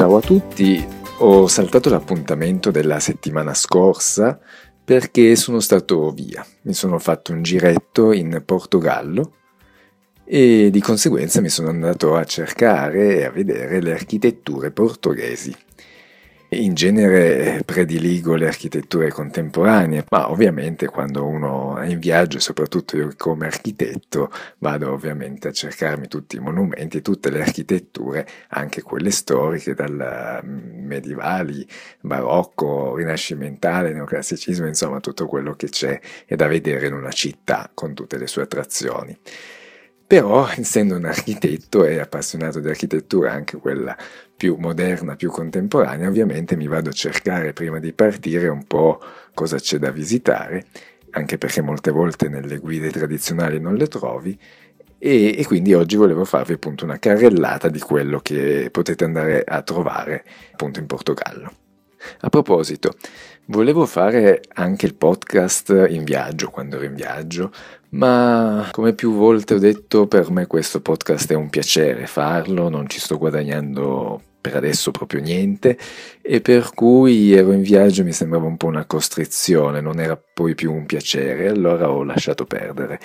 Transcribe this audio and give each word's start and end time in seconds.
Ciao 0.00 0.16
a 0.16 0.20
tutti, 0.22 0.82
ho 1.18 1.46
saltato 1.46 1.90
l'appuntamento 1.90 2.70
della 2.70 3.00
settimana 3.00 3.52
scorsa 3.52 4.40
perché 4.82 5.36
sono 5.36 5.60
stato 5.60 6.10
via. 6.12 6.42
Mi 6.62 6.72
sono 6.72 6.98
fatto 6.98 7.32
un 7.32 7.42
giretto 7.42 8.10
in 8.12 8.42
Portogallo 8.42 9.34
e 10.24 10.70
di 10.70 10.80
conseguenza 10.80 11.42
mi 11.42 11.50
sono 11.50 11.68
andato 11.68 12.16
a 12.16 12.24
cercare 12.24 13.18
e 13.18 13.24
a 13.24 13.30
vedere 13.30 13.82
le 13.82 13.92
architetture 13.92 14.70
portoghesi. 14.70 15.54
In 16.52 16.74
genere 16.74 17.62
prediligo 17.64 18.34
le 18.34 18.48
architetture 18.48 19.08
contemporanee, 19.12 20.04
ma 20.10 20.32
ovviamente 20.32 20.86
quando 20.86 21.24
uno 21.24 21.78
è 21.78 21.86
in 21.86 22.00
viaggio, 22.00 22.40
soprattutto 22.40 22.96
io 22.96 23.12
come 23.16 23.46
architetto, 23.46 24.32
vado 24.58 24.90
ovviamente 24.90 25.46
a 25.46 25.52
cercarmi 25.52 26.08
tutti 26.08 26.34
i 26.34 26.40
monumenti, 26.40 27.02
tutte 27.02 27.30
le 27.30 27.40
architetture, 27.42 28.26
anche 28.48 28.82
quelle 28.82 29.12
storiche, 29.12 29.74
dal 29.74 30.42
mm, 30.44 30.86
medievali, 30.86 31.64
barocco, 32.00 32.96
rinascimentale, 32.96 33.92
neoclassicismo, 33.92 34.66
insomma 34.66 34.98
tutto 34.98 35.26
quello 35.26 35.54
che 35.54 35.68
c'è 35.68 36.00
è 36.26 36.34
da 36.34 36.48
vedere 36.48 36.88
in 36.88 36.94
una 36.94 37.12
città 37.12 37.70
con 37.72 37.94
tutte 37.94 38.18
le 38.18 38.26
sue 38.26 38.42
attrazioni. 38.42 39.16
Però, 40.10 40.48
essendo 40.58 40.96
un 40.96 41.04
architetto 41.04 41.84
e 41.84 42.00
appassionato 42.00 42.58
di 42.58 42.68
architettura, 42.68 43.30
anche 43.30 43.58
quella 43.58 43.96
più 44.36 44.56
moderna, 44.56 45.14
più 45.14 45.30
contemporanea, 45.30 46.08
ovviamente 46.08 46.56
mi 46.56 46.66
vado 46.66 46.88
a 46.88 46.92
cercare 46.92 47.52
prima 47.52 47.78
di 47.78 47.92
partire 47.92 48.48
un 48.48 48.66
po' 48.66 49.00
cosa 49.34 49.58
c'è 49.58 49.78
da 49.78 49.92
visitare, 49.92 50.66
anche 51.10 51.38
perché 51.38 51.62
molte 51.62 51.92
volte 51.92 52.28
nelle 52.28 52.58
guide 52.58 52.90
tradizionali 52.90 53.60
non 53.60 53.76
le 53.76 53.86
trovi, 53.86 54.36
e, 54.98 55.38
e, 55.38 55.46
quindi 55.46 55.74
oggi 55.74 55.94
volevo 55.94 56.24
farvi 56.24 56.54
appunto 56.54 56.84
una 56.84 56.98
carrellata 56.98 57.68
di 57.68 57.78
quello 57.78 58.18
che 58.18 58.68
potete 58.72 59.04
andare 59.04 59.44
a 59.44 59.62
trovare 59.62 60.24
appunto 60.50 60.80
in 60.80 60.86
Portogallo. 60.86 61.69
A 62.20 62.28
proposito, 62.28 62.94
volevo 63.46 63.86
fare 63.86 64.42
anche 64.54 64.86
il 64.86 64.94
podcast 64.94 65.86
in 65.88 66.04
viaggio, 66.04 66.50
quando 66.50 66.76
ero 66.76 66.84
in 66.84 66.94
viaggio, 66.94 67.52
ma 67.90 68.68
come 68.70 68.94
più 68.94 69.14
volte 69.14 69.54
ho 69.54 69.58
detto, 69.58 70.06
per 70.06 70.30
me 70.30 70.46
questo 70.46 70.80
podcast 70.80 71.30
è 71.30 71.34
un 71.34 71.50
piacere 71.50 72.06
farlo, 72.06 72.68
non 72.68 72.88
ci 72.88 73.00
sto 73.00 73.18
guadagnando 73.18 74.22
per 74.40 74.56
adesso 74.56 74.90
proprio 74.90 75.20
niente 75.20 75.76
e 76.22 76.40
per 76.40 76.72
cui 76.72 77.32
ero 77.32 77.52
in 77.52 77.60
viaggio 77.60 78.04
mi 78.04 78.12
sembrava 78.12 78.46
un 78.46 78.56
po' 78.56 78.66
una 78.66 78.86
costrizione, 78.86 79.80
non 79.80 80.00
era 80.00 80.16
poi 80.16 80.54
più 80.54 80.72
un 80.72 80.86
piacere, 80.86 81.48
allora 81.48 81.90
ho 81.90 82.02
lasciato 82.04 82.46
perdere. 82.46 82.98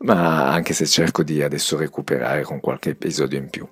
Ma 0.00 0.52
anche 0.52 0.74
se 0.74 0.86
cerco 0.86 1.22
di 1.24 1.42
adesso 1.42 1.76
recuperare 1.76 2.42
con 2.42 2.60
qualche 2.60 2.90
episodio 2.90 3.38
in 3.38 3.50
più. 3.50 3.66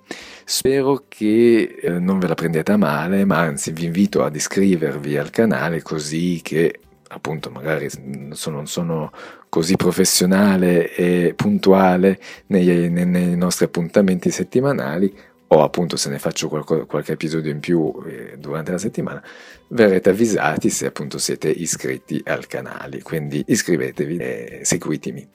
Spero 0.44 1.04
che 1.06 1.78
eh, 1.80 1.90
non 2.00 2.18
ve 2.18 2.26
la 2.26 2.34
prendiate 2.34 2.72
a 2.72 2.76
male, 2.76 3.24
ma 3.24 3.38
anzi 3.38 3.70
vi 3.70 3.84
invito 3.84 4.24
ad 4.24 4.34
iscrivervi 4.34 5.16
al 5.16 5.30
canale 5.30 5.82
così 5.82 6.40
che 6.42 6.80
appunto 7.08 7.50
magari 7.50 7.88
non 8.34 8.66
sono 8.66 9.12
così 9.48 9.76
professionale 9.76 10.92
e 10.94 11.34
puntuale 11.34 12.18
nei, 12.46 12.90
nei, 12.90 13.06
nei, 13.06 13.36
nostri 13.36 13.66
appuntamenti 13.66 14.30
settimanali 14.30 15.14
o 15.48 15.62
appunto 15.62 15.96
se 15.96 16.10
ne 16.10 16.18
faccio 16.18 16.48
qualche, 16.48 16.86
qualche 16.86 17.12
episodio 17.12 17.52
in 17.52 17.60
più 17.60 17.94
eh, 18.04 18.36
durante 18.38 18.72
la 18.72 18.78
settimana 18.78 19.22
verrete 19.68 20.10
avvisati 20.10 20.68
se 20.70 20.86
appunto 20.86 21.18
siete 21.18 21.48
iscritti 21.48 22.20
al 22.24 22.46
canale 22.48 23.02
quindi 23.02 23.44
iscrivetevi 23.46 24.16
e 24.16 24.60
seguitemi 24.64 25.28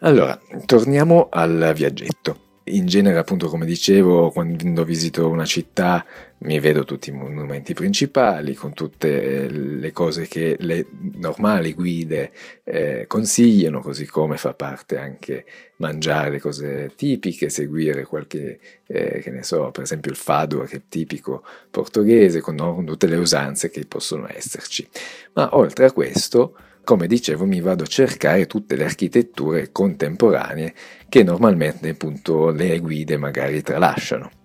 allora 0.00 0.38
torniamo 0.66 1.28
al 1.30 1.72
viaggetto 1.74 2.48
in 2.70 2.86
genere, 2.86 3.18
appunto, 3.18 3.48
come 3.48 3.64
dicevo, 3.64 4.30
quando 4.30 4.84
visito 4.84 5.28
una 5.28 5.44
città 5.44 6.04
mi 6.38 6.58
vedo 6.58 6.84
tutti 6.84 7.10
i 7.10 7.12
monumenti 7.12 7.74
principali 7.74 8.54
con 8.54 8.72
tutte 8.72 9.48
le 9.48 9.92
cose 9.92 10.26
che 10.26 10.56
le 10.58 10.86
normali 11.14 11.74
guide 11.74 12.32
eh, 12.64 13.04
consigliano, 13.06 13.80
così 13.80 14.06
come 14.06 14.36
fa 14.36 14.54
parte 14.54 14.98
anche 14.98 15.44
mangiare 15.76 16.40
cose 16.40 16.92
tipiche, 16.96 17.48
seguire 17.48 18.04
qualche, 18.04 18.58
eh, 18.86 19.20
che 19.20 19.30
ne 19.30 19.42
so, 19.42 19.70
per 19.70 19.82
esempio 19.82 20.10
il 20.10 20.16
fado 20.16 20.60
che 20.62 20.76
è 20.76 20.82
tipico 20.88 21.44
portoghese, 21.70 22.40
con, 22.40 22.56
con 22.56 22.84
tutte 22.84 23.06
le 23.06 23.16
usanze 23.16 23.70
che 23.70 23.84
possono 23.86 24.26
esserci. 24.28 24.88
Ma 25.34 25.56
oltre 25.56 25.86
a 25.86 25.92
questo, 25.92 26.54
come 26.90 27.06
dicevo 27.06 27.44
mi 27.44 27.60
vado 27.60 27.84
a 27.84 27.86
cercare 27.86 28.48
tutte 28.48 28.74
le 28.74 28.82
architetture 28.82 29.70
contemporanee 29.70 30.74
che 31.08 31.22
normalmente 31.22 31.90
appunto 31.90 32.50
le 32.50 32.80
guide 32.80 33.16
magari 33.16 33.62
tralasciano. 33.62 34.39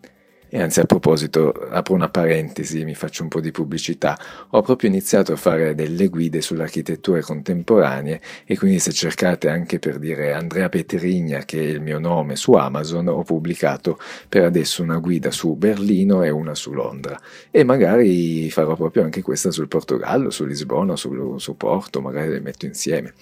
E 0.49 0.61
anzi, 0.61 0.79
a 0.79 0.85
proposito, 0.85 1.51
apro 1.51 1.93
una 1.93 2.09
parentesi, 2.09 2.83
mi 2.85 2.95
faccio 2.95 3.23
un 3.23 3.29
po' 3.29 3.41
di 3.41 3.51
pubblicità. 3.51 4.17
Ho 4.51 4.61
proprio 4.61 4.89
iniziato 4.89 5.33
a 5.33 5.35
fare 5.35 5.75
delle 5.75 6.07
guide 6.07 6.41
sulle 6.41 6.63
architetture 6.63 7.21
contemporanee 7.21 8.21
e 8.45 8.57
quindi 8.57 8.79
se 8.79 8.91
cercate 8.91 9.49
anche 9.49 9.79
per 9.79 9.99
dire 9.99 10.33
Andrea 10.33 10.69
Petrigna, 10.69 11.39
che 11.39 11.59
è 11.59 11.63
il 11.63 11.81
mio 11.81 11.99
nome, 11.99 12.35
su 12.35 12.53
Amazon, 12.53 13.07
ho 13.07 13.23
pubblicato 13.23 13.99
per 14.29 14.43
adesso 14.43 14.83
una 14.83 14.97
guida 14.97 15.31
su 15.31 15.55
Berlino 15.55 16.23
e 16.23 16.29
una 16.29 16.55
su 16.55 16.71
Londra. 16.73 17.19
E 17.51 17.63
magari 17.63 18.49
farò 18.49 18.75
proprio 18.75 19.03
anche 19.03 19.21
questa 19.21 19.51
sul 19.51 19.67
Portogallo, 19.67 20.29
su 20.29 20.45
Lisbona, 20.45 20.95
su, 20.95 21.37
su 21.37 21.57
Porto, 21.57 22.01
magari 22.01 22.29
le 22.29 22.39
metto 22.39 22.65
insieme 22.65 23.13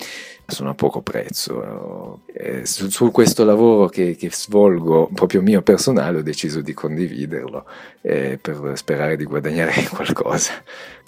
sono 0.46 0.70
a 0.70 0.74
poco 0.74 1.02
prezzo. 1.02 2.22
Eh, 2.34 2.66
su, 2.66 2.90
su, 2.90 3.12
questo 3.12 3.44
lavoro 3.44 3.88
che, 3.88 4.16
che, 4.16 4.30
svolgo 4.32 5.10
proprio 5.14 5.42
mio 5.42 5.62
personale 5.62 6.20
ho 6.20 6.22
deciso 6.22 6.62
di 6.62 6.74
condividerlo 6.74 7.66
eh, 8.02 8.38
per 8.42 8.74
sperare 8.76 9.16
di 9.16 9.24
guadagnare 9.26 9.74
qualcosa. 9.90 10.54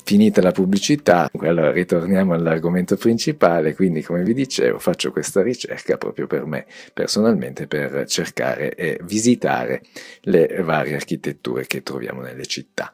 Finita 0.04 0.40
la 0.40 0.52
pubblicità, 0.52 1.28
allora 1.40 1.72
ritorniamo 1.72 2.36
all'argomento 2.36 2.96
principale, 2.96 3.74
quindi 3.74 4.04
come 4.04 4.22
vi 4.22 4.36
dicevo 4.36 4.78
faccio 4.78 5.12
questa 5.12 5.42
ricerca 5.42 5.98
proprio 5.98 6.28
per 6.28 6.46
me 6.46 6.68
personalmente 6.94 7.66
per 7.66 8.06
cercare 8.08 8.76
e 8.76 9.00
visitare 9.02 9.82
le 10.22 10.62
varie 10.62 10.94
architetture 10.94 11.66
che 11.66 11.82
troviamo 11.82 12.22
nelle 12.22 12.46
città. 12.46 12.94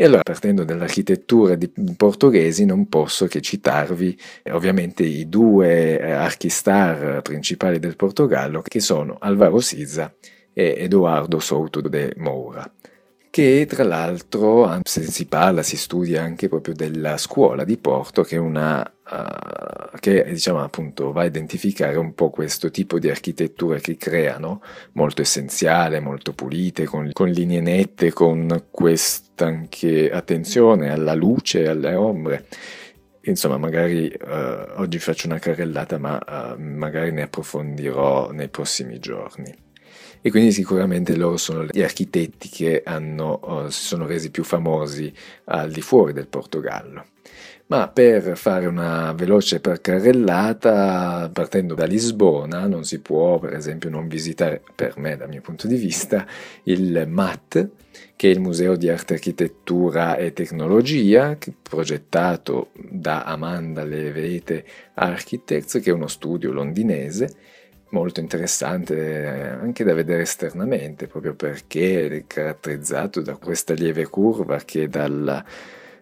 E 0.00 0.04
allora, 0.04 0.22
partendo 0.22 0.62
dall'architettura 0.62 1.56
di 1.56 1.68
portoghesi, 1.96 2.64
non 2.64 2.88
posso 2.88 3.26
che 3.26 3.40
citarvi 3.40 4.16
eh, 4.44 4.52
ovviamente 4.52 5.02
i 5.02 5.28
due 5.28 5.98
eh, 5.98 6.12
archistar 6.12 7.20
principali 7.22 7.80
del 7.80 7.96
Portogallo, 7.96 8.62
che 8.62 8.78
sono 8.78 9.16
Alvaro 9.18 9.58
Siza 9.58 10.14
e 10.52 10.76
Eduardo 10.78 11.40
Souto 11.40 11.80
de 11.80 12.14
Moura 12.18 12.72
che 13.30 13.66
tra 13.68 13.84
l'altro 13.84 14.80
se 14.82 15.02
si 15.02 15.26
parla, 15.26 15.62
si 15.62 15.76
studia 15.76 16.22
anche 16.22 16.48
proprio 16.48 16.74
della 16.74 17.16
scuola 17.16 17.64
di 17.64 17.76
Porto 17.76 18.22
che 18.22 18.36
è 18.36 18.38
una 18.38 18.80
uh, 18.80 19.96
che 19.98 20.24
diciamo 20.24 20.60
appunto 20.62 21.12
va 21.12 21.22
a 21.22 21.26
identificare 21.26 21.96
un 21.96 22.14
po' 22.14 22.30
questo 22.30 22.70
tipo 22.70 22.98
di 22.98 23.08
architetture 23.10 23.80
che 23.80 23.96
creano, 23.96 24.62
molto 24.92 25.22
essenziale, 25.22 26.00
molto 26.00 26.32
pulite, 26.32 26.84
con, 26.84 27.10
con 27.12 27.28
linee 27.28 27.60
nette, 27.60 28.12
con 28.12 28.66
questa 28.70 29.46
anche 29.46 30.10
attenzione 30.10 30.90
alla 30.90 31.14
luce 31.14 31.62
e 31.62 31.68
alle 31.68 31.94
ombre. 31.94 32.46
Insomma, 33.22 33.58
magari 33.58 34.10
uh, 34.20 34.80
oggi 34.80 34.98
faccio 34.98 35.26
una 35.26 35.38
carrellata, 35.38 35.98
ma 35.98 36.18
uh, 36.56 36.60
magari 36.60 37.12
ne 37.12 37.22
approfondirò 37.22 38.30
nei 38.30 38.48
prossimi 38.48 38.98
giorni 38.98 39.66
e 40.28 40.30
quindi 40.30 40.52
sicuramente 40.52 41.16
loro 41.16 41.38
sono 41.38 41.64
gli 41.64 41.80
architetti 41.80 42.50
che 42.50 42.82
hanno, 42.84 43.40
uh, 43.42 43.68
si 43.70 43.82
sono 43.82 44.06
resi 44.06 44.30
più 44.30 44.44
famosi 44.44 45.10
al 45.44 45.70
di 45.70 45.80
fuori 45.80 46.12
del 46.12 46.26
Portogallo. 46.26 47.06
Ma 47.68 47.88
per 47.88 48.36
fare 48.36 48.66
una 48.66 49.12
veloce 49.12 49.60
carrellata, 49.60 51.30
partendo 51.32 51.74
da 51.74 51.86
Lisbona, 51.86 52.66
non 52.66 52.84
si 52.84 53.00
può 53.00 53.38
per 53.38 53.54
esempio 53.54 53.88
non 53.88 54.06
visitare, 54.06 54.62
per 54.74 54.98
me 54.98 55.16
dal 55.16 55.28
mio 55.28 55.40
punto 55.40 55.66
di 55.66 55.76
vista, 55.76 56.26
il 56.64 57.06
MAT, 57.08 57.68
che 58.14 58.28
è 58.28 58.30
il 58.30 58.40
Museo 58.40 58.76
di 58.76 58.90
Arte, 58.90 59.14
Architettura 59.14 60.16
e 60.16 60.34
Tecnologia, 60.34 61.38
progettato 61.62 62.68
da 62.74 63.24
Amanda 63.24 63.82
Levete 63.82 64.64
Architects, 64.94 65.80
che 65.82 65.88
è 65.88 65.92
uno 65.92 66.08
studio 66.08 66.52
londinese 66.52 67.56
molto 67.90 68.20
interessante 68.20 68.96
eh, 68.96 69.48
anche 69.48 69.84
da 69.84 69.94
vedere 69.94 70.22
esternamente, 70.22 71.06
proprio 71.06 71.34
perché 71.34 72.08
è 72.08 72.24
caratterizzato 72.26 73.20
da 73.20 73.36
questa 73.36 73.74
lieve 73.74 74.06
curva 74.06 74.58
che 74.58 74.88
dal, 74.88 75.44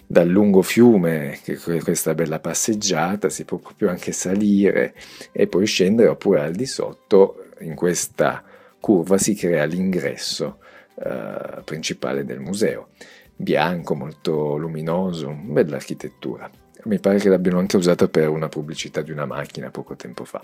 dal 0.07 0.29
lungo 0.29 0.63
fiume, 0.63 1.39
che 1.43 1.57
questa 1.57 2.15
bella 2.15 2.41
passeggiata, 2.41 3.29
si 3.29 3.45
può 3.45 3.59
proprio 3.59 3.91
anche 3.91 4.13
salire 4.13 4.95
e 5.33 5.47
poi 5.47 5.67
scendere 5.67 6.09
oppure 6.09 6.41
al 6.41 6.55
di 6.55 6.67
sotto, 6.67 7.47
in 7.61 7.75
questa 7.75 8.43
curva 8.81 9.19
si 9.19 9.35
crea 9.35 9.65
l'ingresso 9.65 10.59
eh, 10.97 11.63
principale 11.65 12.25
del 12.25 12.41
museo, 12.41 12.89
bianco, 13.35 13.95
molto 13.95 14.57
luminoso, 14.57 15.33
bella 15.33 15.77
architettura. 15.77 16.51
Mi 16.85 17.01
pare 17.01 17.19
che 17.19 17.29
l'abbiano 17.29 17.59
anche 17.59 17.77
usata 17.77 18.07
per 18.07 18.29
una 18.29 18.49
pubblicità 18.49 19.03
di 19.03 19.11
una 19.11 19.27
macchina 19.27 19.71
poco 19.71 19.97
tempo 19.97 20.25
fa. 20.25 20.41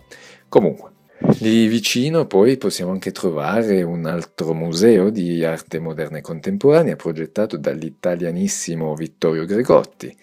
Comunque, 0.48 0.90
Lì 1.38 1.66
vicino 1.66 2.26
poi 2.26 2.56
possiamo 2.56 2.92
anche 2.92 3.12
trovare 3.12 3.82
un 3.82 4.06
altro 4.06 4.54
museo 4.54 5.10
di 5.10 5.44
arte 5.44 5.78
moderna 5.78 6.19
e 6.19 6.20
contemporanea 6.20 6.96
progettato 6.96 7.56
dall'italianissimo 7.56 8.94
Vittorio 8.94 9.44
Gregotti. 9.44 10.14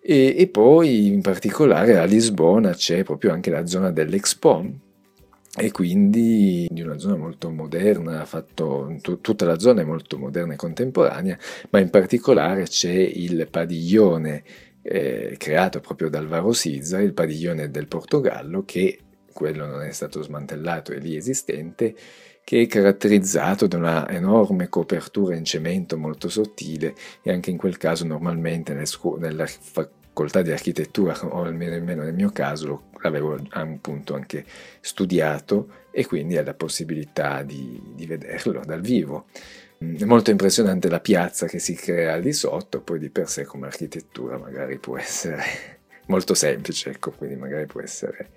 E, 0.00 0.34
e 0.36 0.48
poi 0.48 1.06
in 1.06 1.20
particolare 1.20 1.98
a 1.98 2.04
Lisbona 2.04 2.72
c'è 2.72 3.04
proprio 3.04 3.32
anche 3.32 3.50
la 3.50 3.66
zona 3.66 3.90
dell'Expo, 3.90 4.64
e 5.54 5.70
quindi 5.70 6.66
di 6.70 6.80
una 6.80 6.98
zona 6.98 7.16
molto 7.16 7.50
moderna, 7.50 8.24
fatto, 8.24 8.96
t- 9.00 9.20
tutta 9.20 9.44
la 9.44 9.58
zona 9.58 9.82
è 9.82 9.84
molto 9.84 10.18
moderna 10.18 10.54
e 10.54 10.56
contemporanea, 10.56 11.38
ma 11.70 11.78
in 11.78 11.90
particolare 11.90 12.64
c'è 12.64 12.92
il 12.92 13.46
padiglione 13.50 14.42
eh, 14.80 15.34
creato 15.38 15.80
proprio 15.80 16.08
da 16.08 16.18
Alvaro 16.18 16.52
Siza, 16.52 17.00
il 17.00 17.12
padiglione 17.12 17.70
del 17.70 17.86
Portogallo, 17.86 18.64
che 18.64 18.98
quello 19.32 19.66
non 19.66 19.82
è 19.82 19.92
stato 19.92 20.22
smantellato, 20.22 20.92
è 20.92 20.98
lì 20.98 21.16
esistente, 21.16 21.94
che 22.44 22.62
è 22.62 22.66
caratterizzato 22.66 23.66
da 23.66 23.76
una 23.76 24.08
enorme 24.10 24.68
copertura 24.68 25.36
in 25.36 25.44
cemento 25.44 25.96
molto 25.96 26.28
sottile 26.28 26.94
e 27.22 27.30
anche 27.32 27.50
in 27.50 27.56
quel 27.56 27.76
caso 27.76 28.04
normalmente 28.04 28.74
nel 28.74 28.86
scu- 28.86 29.18
nella 29.18 29.46
facoltà 29.46 30.42
di 30.42 30.50
architettura, 30.50 31.16
o 31.24 31.42
almeno, 31.42 32.02
nel 32.02 32.14
mio 32.14 32.30
caso, 32.30 32.90
l'avevo 33.00 33.38
appunto 33.50 34.14
anche 34.14 34.44
studiato 34.80 35.80
e 35.90 36.06
quindi 36.06 36.36
ho 36.36 36.42
la 36.42 36.54
possibilità 36.54 37.42
di, 37.42 37.80
di 37.94 38.06
vederlo 38.06 38.62
dal 38.64 38.80
vivo. 38.80 39.26
È 39.78 40.04
molto 40.04 40.30
impressionante 40.30 40.88
la 40.88 41.00
piazza 41.00 41.46
che 41.46 41.58
si 41.58 41.74
crea 41.74 42.16
lì 42.16 42.32
sotto, 42.32 42.80
poi 42.82 42.98
di 42.98 43.10
per 43.10 43.28
sé 43.28 43.44
come 43.44 43.66
architettura 43.66 44.38
magari 44.38 44.78
può 44.78 44.96
essere 44.96 45.42
molto 46.06 46.34
semplice, 46.34 46.90
ecco, 46.90 47.10
quindi 47.10 47.36
magari 47.36 47.66
può 47.66 47.80
essere 47.80 48.30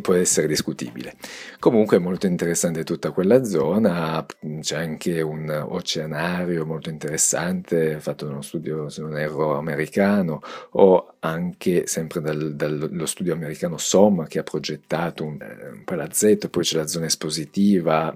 può 0.00 0.14
essere 0.14 0.46
discutibile. 0.46 1.14
Comunque 1.58 1.96
è 1.96 2.00
molto 2.00 2.26
interessante 2.26 2.84
tutta 2.84 3.10
quella 3.10 3.44
zona, 3.44 4.24
c'è 4.60 4.76
anche 4.76 5.20
un 5.20 5.48
oceanario 5.68 6.66
molto 6.66 6.90
interessante 6.90 8.00
fatto 8.00 8.24
da 8.24 8.32
uno 8.32 8.42
studio, 8.42 8.88
se 8.88 9.02
non 9.02 9.16
erro, 9.16 9.56
americano, 9.56 10.40
o 10.70 11.14
anche 11.20 11.86
sempre 11.86 12.20
dal, 12.20 12.54
dallo 12.54 13.06
studio 13.06 13.32
americano 13.32 13.76
SOM 13.76 14.26
che 14.26 14.38
ha 14.38 14.42
progettato 14.42 15.24
un, 15.24 15.38
un 15.40 15.84
palazzetto, 15.84 16.48
poi 16.48 16.64
c'è 16.64 16.76
la 16.76 16.86
zona 16.86 17.06
espositiva 17.06 18.14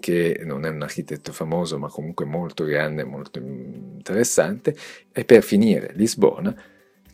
che 0.00 0.40
non 0.44 0.64
è 0.64 0.68
un 0.68 0.82
architetto 0.82 1.32
famoso 1.32 1.78
ma 1.78 1.88
comunque 1.88 2.24
molto 2.24 2.64
grande, 2.64 3.04
molto 3.04 3.38
interessante, 3.38 4.76
e 5.12 5.24
per 5.24 5.42
finire 5.42 5.92
Lisbona 5.94 6.54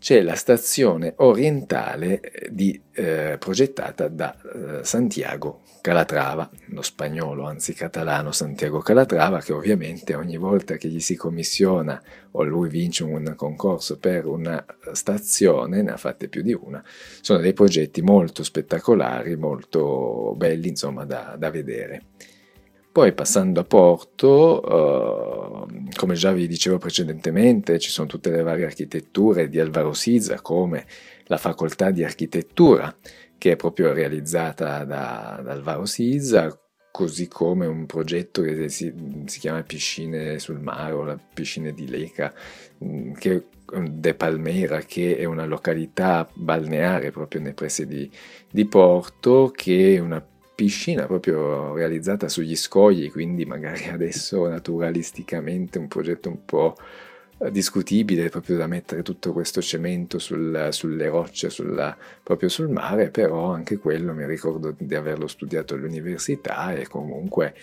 c'è 0.05 0.21
la 0.21 0.35
stazione 0.35 1.15
orientale 1.17 2.21
eh, 2.21 2.49
di, 2.53 2.79
eh, 2.93 3.39
progettata 3.39 4.07
da 4.09 4.37
eh, 4.37 4.85
Santiago 4.85 5.63
Calatrava, 5.81 6.51
lo 6.67 6.83
spagnolo, 6.83 7.47
anzi 7.47 7.73
catalano 7.73 8.31
Santiago 8.31 8.81
Calatrava, 8.81 9.41
che 9.41 9.55
ovviamente 9.55 10.15
ogni 10.15 10.37
volta 10.37 10.77
che 10.77 10.89
gli 10.89 11.01
si 11.01 11.17
commissiona 11.17 12.03
o 12.33 12.43
lui 12.43 12.69
vince 12.69 13.03
un 13.03 13.33
concorso 13.35 13.99
per 13.99 14.27
una 14.27 14.63
stazione, 14.93 15.81
ne 15.81 15.93
ha 15.93 15.97
fatte 15.97 16.29
più 16.29 16.43
di 16.43 16.53
una, 16.53 16.85
sono 17.23 17.39
dei 17.39 17.55
progetti 17.55 18.03
molto 18.03 18.43
spettacolari, 18.43 19.37
molto 19.37 20.35
belli 20.37 20.69
insomma 20.69 21.07
da, 21.07 21.35
da 21.39 21.51
vedere. 21.51 22.03
Poi 22.95 23.13
passando 23.13 23.59
a 23.59 23.65
Porto, 23.65 24.61
uh, 24.63 25.89
come 25.97 26.15
già 26.15 26.31
vi 26.31 26.47
dicevo 26.47 26.79
precedentemente, 26.79 27.81
ci 27.81 27.91
sono 27.91 28.07
tutte 28.07 28.31
le 28.31 28.43
varie 28.43 28.67
architetture 28.67 29.49
di 29.49 29.59
Alvaro 29.59 29.93
Siza, 29.93 30.41
come 30.41 30.87
la 31.25 31.37
facoltà 31.37 31.91
di 31.91 32.05
architettura, 32.05 32.97
che 33.37 33.51
è 33.51 33.57
proprio 33.57 33.93
realizzata 33.93 34.85
da, 34.85 35.41
da 35.43 35.51
Alvaro 35.51 35.87
Siza, 35.87 36.57
così 36.93 37.27
come 37.27 37.67
un 37.67 37.85
progetto 37.87 38.43
che 38.43 38.69
si, 38.69 38.95
si, 39.25 39.41
chiama 39.41 39.65
Piscine 39.65 40.39
sul 40.39 40.61
mare 40.61 40.93
o 40.93 41.03
la 41.03 41.19
piscina 41.35 41.73
di 41.73 41.89
Leca, 41.89 42.33
mm, 42.85 43.15
che 43.15 43.47
De 43.89 44.15
Palmera, 44.15 44.79
che 44.83 45.17
è 45.17 45.25
una 45.25 45.47
località 45.47 46.31
balneare 46.33 47.11
proprio 47.11 47.41
nei 47.41 47.55
pressi 47.55 47.89
di, 47.89 48.09
di 48.49 48.65
Porto, 48.67 49.51
che 49.53 49.97
è 49.97 49.99
una 49.99 50.25
piscina 50.55 51.07
proprio 51.07 51.75
realizzata 51.75 52.29
sugli 52.29 52.57
scogli, 52.57 53.11
quindi 53.11 53.45
magari 53.45 53.89
adesso 53.91 54.47
naturalisticamente 54.47 55.79
un 55.79 55.89
progetto 55.89 56.29
un 56.29 56.45
po' 56.45 56.77
eh, 57.39 57.51
discutibile 57.51 58.29
proprio 58.29 58.57
da 58.57 58.67
mettere 58.67 59.03
tutto 59.03 59.33
questo 59.33 59.61
cemento 59.61 60.19
sul, 60.19 60.69
sulle 60.71 61.09
rocce 61.09 61.51
sulla, 61.51 61.97
proprio 62.23 62.49
sul 62.49 62.69
mare 62.69 63.11
però 63.11 63.53
anche 63.53 63.79
quello 63.79 64.13
mi 64.13 64.25
ricordo 64.25 64.75
di 64.79 64.95
averlo 64.95 65.27
studiato 65.27 65.75
all'università 65.75 66.73
e 66.75 66.87
comunque 66.87 67.55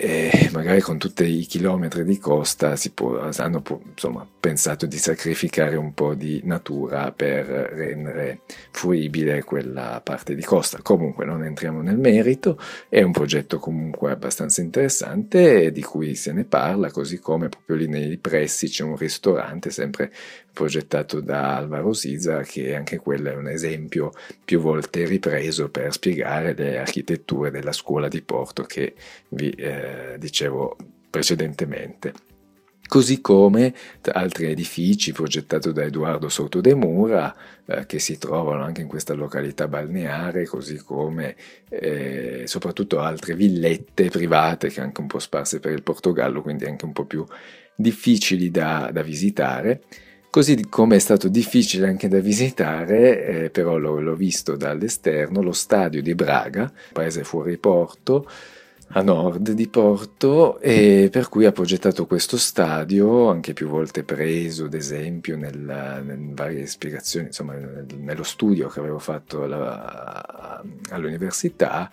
e 0.00 0.48
magari 0.52 0.80
con 0.80 0.96
tutti 0.96 1.24
i 1.24 1.44
chilometri 1.44 2.04
di 2.04 2.18
costa 2.18 2.76
può, 2.94 3.18
hanno 3.18 3.62
insomma, 3.90 4.26
pensato 4.38 4.86
di 4.86 4.96
sacrificare 4.96 5.74
un 5.74 5.92
po' 5.92 6.14
di 6.14 6.40
natura 6.44 7.10
per 7.10 7.46
rendere 7.46 8.42
fruibile 8.70 9.42
quella 9.42 10.00
parte 10.02 10.36
di 10.36 10.42
costa. 10.42 10.78
Comunque 10.82 11.24
non 11.24 11.42
entriamo 11.42 11.82
nel 11.82 11.98
merito, 11.98 12.60
è 12.88 13.02
un 13.02 13.10
progetto 13.10 13.58
comunque 13.58 14.12
abbastanza 14.12 14.60
interessante 14.60 15.72
di 15.72 15.82
cui 15.82 16.14
se 16.14 16.32
ne 16.32 16.44
parla, 16.44 16.92
così 16.92 17.18
come 17.18 17.48
proprio 17.48 17.76
lì 17.76 17.88
nei 17.88 18.16
pressi 18.18 18.68
c'è 18.68 18.84
un 18.84 18.96
ristorante 18.96 19.70
sempre 19.70 20.12
progettato 20.58 21.20
da 21.20 21.54
Alvaro 21.54 21.92
Siza, 21.92 22.42
che 22.42 22.74
anche 22.74 22.96
quello 22.96 23.30
è 23.30 23.36
un 23.36 23.46
esempio 23.46 24.10
più 24.44 24.58
volte 24.58 25.04
ripreso 25.04 25.68
per 25.68 25.92
spiegare 25.92 26.52
le 26.52 26.78
architetture 26.78 27.52
della 27.52 27.70
scuola 27.70 28.08
di 28.08 28.20
Porto 28.22 28.64
che 28.64 28.94
vi 29.28 29.50
eh, 29.50 30.16
dicevo 30.18 30.76
precedentemente 31.08 32.12
così 32.88 33.20
come 33.20 33.72
altri 34.12 34.46
edifici 34.46 35.12
progettati 35.12 35.72
da 35.72 35.84
Edoardo 35.84 36.30
Soto 36.30 36.60
de 36.60 36.74
Mura 36.74 37.36
eh, 37.66 37.84
che 37.84 37.98
si 37.98 38.18
trovano 38.18 38.64
anche 38.64 38.80
in 38.80 38.88
questa 38.88 39.12
località 39.12 39.68
balneare, 39.68 40.46
così 40.46 40.78
come 40.78 41.36
eh, 41.68 42.44
soprattutto 42.46 42.98
altre 42.98 43.34
villette 43.34 44.08
private 44.08 44.70
che 44.70 44.80
anche 44.80 45.02
un 45.02 45.06
po' 45.06 45.18
sparse 45.18 45.60
per 45.60 45.72
il 45.72 45.82
Portogallo, 45.82 46.40
quindi 46.40 46.64
anche 46.64 46.86
un 46.86 46.92
po' 46.92 47.04
più 47.04 47.24
difficili 47.76 48.50
da, 48.50 48.90
da 48.90 49.02
visitare. 49.02 49.82
Così 50.38 50.68
come 50.68 50.94
è 50.94 50.98
stato 51.00 51.26
difficile 51.26 51.88
anche 51.88 52.06
da 52.06 52.20
visitare, 52.20 53.26
eh, 53.26 53.50
però 53.50 53.76
l'ho, 53.76 53.98
l'ho, 53.98 54.14
visto 54.14 54.54
dall'esterno, 54.54 55.42
lo 55.42 55.50
stadio 55.50 56.00
di 56.00 56.14
Braga, 56.14 56.72
paese 56.92 57.24
fuori 57.24 57.58
porto, 57.58 58.24
a 58.90 59.02
nord 59.02 59.50
di 59.50 59.66
Porto, 59.66 60.60
e 60.60 61.08
per 61.10 61.28
cui 61.28 61.44
ha 61.44 61.50
progettato 61.50 62.06
questo 62.06 62.36
stadio, 62.36 63.28
anche 63.28 63.52
più 63.52 63.66
volte 63.66 64.04
preso, 64.04 64.66
ad 64.66 64.74
esempio, 64.74 65.36
nella, 65.36 65.98
in 66.06 66.34
varie 66.34 66.66
spiegazioni, 66.68 67.26
insomma, 67.26 67.56
nello 67.96 68.22
studio 68.22 68.68
che 68.68 68.78
avevo 68.78 69.00
fatto 69.00 69.42
alla, 69.42 70.62
all'università, 70.90 71.90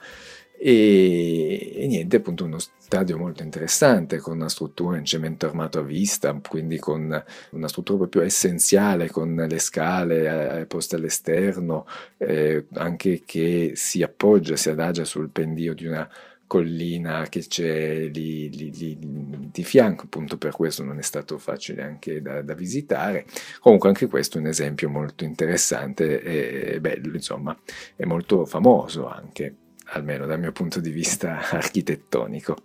e, 0.57 1.73
e, 1.75 1.87
niente, 1.87 2.17
appunto 2.17 2.45
uno 2.45 2.59
stadio 2.59 3.17
molto 3.17 3.43
interessante 3.43 4.19
con 4.19 4.35
una 4.35 4.49
struttura 4.49 4.97
in 4.97 5.05
cemento 5.05 5.45
armato 5.45 5.79
a 5.79 5.81
vista, 5.83 6.33
quindi 6.47 6.77
con 6.77 7.23
una 7.51 7.67
struttura 7.67 7.99
proprio 7.99 8.21
essenziale 8.23 9.09
con 9.09 9.35
le 9.35 9.59
scale 9.59 10.59
eh, 10.61 10.65
poste 10.65 10.95
all'esterno, 10.95 11.85
eh, 12.17 12.65
anche 12.73 13.23
che 13.25 13.73
si 13.75 14.03
appoggia, 14.03 14.55
si 14.55 14.69
adagia 14.69 15.03
sul 15.03 15.29
pendio 15.29 15.73
di 15.73 15.85
una 15.85 16.09
collina 16.47 17.25
che 17.27 17.41
c'è 17.41 18.07
lì, 18.07 18.49
lì, 18.55 18.71
lì, 18.71 18.97
di 19.51 19.63
fianco, 19.63 20.05
appunto 20.05 20.37
per 20.37 20.51
questo 20.51 20.83
non 20.83 20.99
è 20.99 21.01
stato 21.01 21.37
facile 21.37 21.81
anche 21.81 22.21
da, 22.21 22.41
da, 22.41 22.53
visitare. 22.53 23.25
Comunque 23.59 23.89
anche 23.89 24.07
questo 24.07 24.37
è 24.37 24.41
un 24.41 24.47
esempio 24.47 24.89
molto 24.89 25.23
interessante 25.23 26.21
e 26.21 26.79
bello, 26.79 27.15
insomma, 27.15 27.57
è 27.95 28.05
molto 28.05 28.45
famoso 28.45 29.07
anche 29.07 29.55
almeno 29.95 30.25
dal 30.25 30.39
mio 30.39 30.51
punto 30.51 30.79
di 30.79 30.91
vista 30.91 31.39
architettonico. 31.51 32.55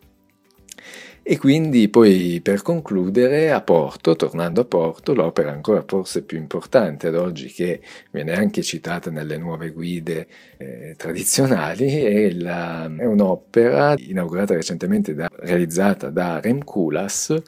E 1.23 1.39
quindi 1.39 1.89
poi 1.89 2.41
per 2.43 2.63
concludere 2.63 3.53
a 3.53 3.61
Porto, 3.61 4.17
tornando 4.17 4.63
a 4.63 4.65
Porto, 4.65 5.15
l'opera 5.15 5.53
ancora 5.53 5.85
forse 5.87 6.23
più 6.23 6.39
importante 6.39 7.09
ad 7.09 7.15
oggi 7.15 7.49
che 7.49 7.83
viene 8.11 8.33
anche 8.33 8.63
citata 8.63 9.11
nelle 9.11 9.37
nuove 9.37 9.71
guide 9.71 10.27
eh, 10.57 10.95
tradizionali 10.97 12.03
è, 12.03 12.31
la, 12.33 12.91
è, 12.97 13.05
un'opera 13.05 13.95
inaugurata 13.99 14.55
recentemente 14.55 15.15
da, 15.15 15.29
realizzata 15.31 16.09
da 16.09 16.41
Rem 16.41 16.65
Koolhaas 16.65 17.43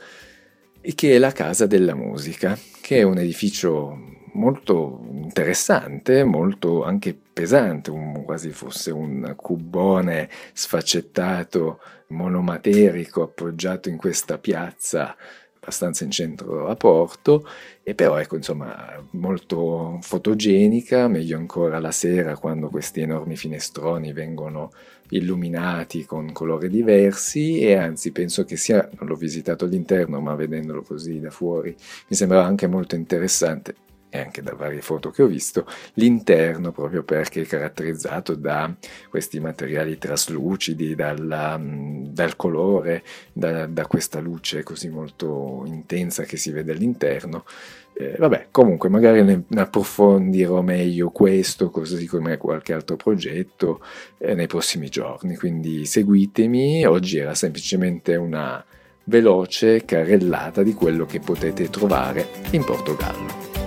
che 0.94 1.14
è 1.14 1.18
la 1.18 1.32
Casa 1.32 1.66
della 1.66 1.94
Musica, 1.94 2.58
che 2.80 2.98
è 2.98 3.02
un 3.02 3.18
edificio 3.18 3.98
molto 4.32 5.04
interessante, 5.10 6.24
molto 6.24 6.84
anche 6.84 7.18
pesante, 7.32 7.90
un, 7.90 8.24
quasi 8.24 8.50
fosse 8.50 8.90
un 8.90 9.34
cubone 9.36 10.28
sfaccettato, 10.52 11.80
monomaterico, 12.08 13.22
appoggiato 13.22 13.88
in 13.88 13.96
questa 13.96 14.38
piazza 14.38 15.16
abbastanza 15.62 16.02
in 16.02 16.10
centro 16.10 16.66
a 16.66 16.74
Porto, 16.74 17.46
e 17.84 17.94
però 17.94 18.16
ecco 18.18 18.34
insomma 18.34 19.00
molto 19.12 19.98
fotogenica, 20.02 21.06
meglio 21.06 21.36
ancora 21.36 21.78
la 21.78 21.92
sera 21.92 22.36
quando 22.36 22.68
questi 22.68 23.00
enormi 23.00 23.36
finestroni 23.36 24.12
vengono 24.12 24.72
illuminati 25.10 26.04
con 26.04 26.32
colori 26.32 26.68
diversi. 26.68 27.60
E 27.60 27.74
anzi 27.74 28.10
penso 28.10 28.44
che 28.44 28.56
sia, 28.56 28.88
non 28.98 29.08
l'ho 29.08 29.14
visitato 29.14 29.64
all'interno 29.64 30.20
ma 30.20 30.34
vedendolo 30.34 30.82
così 30.82 31.20
da 31.20 31.30
fuori 31.30 31.70
mi 32.08 32.16
sembrava 32.16 32.44
anche 32.44 32.66
molto 32.66 32.96
interessante 32.96 33.76
e 34.14 34.18
anche 34.18 34.42
da 34.42 34.52
varie 34.52 34.82
foto 34.82 35.10
che 35.10 35.22
ho 35.22 35.26
visto, 35.26 35.66
l'interno 35.94 36.70
proprio 36.70 37.02
perché 37.02 37.40
è 37.40 37.46
caratterizzato 37.46 38.34
da 38.34 38.70
questi 39.08 39.40
materiali 39.40 39.96
traslucidi, 39.96 40.94
dalla, 40.94 41.58
dal 41.58 42.36
colore, 42.36 43.02
da, 43.32 43.64
da, 43.64 43.86
questa 43.86 44.20
luce 44.20 44.62
così 44.62 44.90
molto 44.90 45.62
intensa 45.64 46.24
che 46.24 46.36
si 46.36 46.50
vede 46.50 46.72
all'interno. 46.72 47.46
Eh, 47.94 48.16
vabbè, 48.18 48.48
comunque 48.50 48.90
magari 48.90 49.22
ne, 49.22 49.44
ne, 49.46 49.60
approfondirò 49.62 50.60
meglio 50.60 51.08
questo, 51.08 51.70
così 51.70 52.06
come 52.06 52.36
qualche 52.36 52.74
altro 52.74 52.96
progetto, 52.96 53.80
eh, 54.18 54.34
nei 54.34 54.46
prossimi 54.46 54.90
giorni, 54.90 55.36
quindi 55.36 55.86
seguitemi, 55.86 56.84
oggi 56.84 57.16
era 57.16 57.34
semplicemente 57.34 58.14
una 58.16 58.62
veloce 59.04 59.86
carrellata 59.86 60.62
di 60.62 60.74
quello 60.74 61.06
che 61.06 61.20
potete 61.20 61.70
trovare 61.70 62.26
in 62.50 62.62
Portogallo. 62.62 63.61